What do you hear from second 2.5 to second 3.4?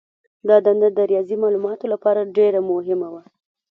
مهمه وه.